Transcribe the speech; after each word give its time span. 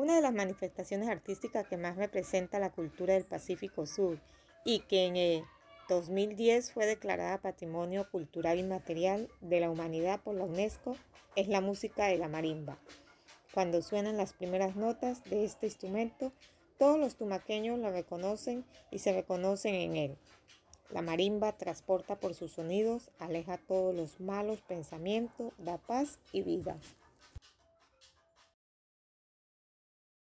Una 0.00 0.14
de 0.14 0.22
las 0.22 0.32
manifestaciones 0.32 1.10
artísticas 1.10 1.66
que 1.66 1.76
más 1.76 1.96
representa 1.96 2.58
la 2.58 2.72
cultura 2.72 3.12
del 3.12 3.26
Pacífico 3.26 3.84
Sur 3.84 4.18
y 4.64 4.80
que 4.80 5.04
en 5.04 5.16
eh, 5.16 5.36
el 5.36 5.44
2010 5.90 6.72
fue 6.72 6.86
declarada 6.86 7.42
Patrimonio 7.42 8.08
Cultural 8.10 8.58
Inmaterial 8.58 9.28
de 9.42 9.60
la 9.60 9.68
Humanidad 9.68 10.22
por 10.22 10.36
la 10.36 10.44
UNESCO 10.44 10.96
es 11.36 11.48
la 11.48 11.60
música 11.60 12.06
de 12.06 12.16
la 12.16 12.28
marimba. 12.28 12.78
Cuando 13.52 13.82
suenan 13.82 14.16
las 14.16 14.32
primeras 14.32 14.74
notas 14.74 15.22
de 15.24 15.44
este 15.44 15.66
instrumento, 15.66 16.32
todos 16.78 16.98
los 16.98 17.16
tumaqueños 17.16 17.78
la 17.78 17.90
reconocen 17.90 18.64
y 18.90 19.00
se 19.00 19.12
reconocen 19.12 19.74
en 19.74 19.96
él. 19.96 20.16
La 20.88 21.02
marimba 21.02 21.58
transporta 21.58 22.18
por 22.18 22.32
sus 22.32 22.52
sonidos, 22.52 23.10
aleja 23.18 23.58
todos 23.58 23.94
los 23.94 24.18
malos 24.18 24.62
pensamientos, 24.62 25.52
da 25.58 25.76
paz 25.76 26.18
y 26.32 26.40
vida. 26.40 26.78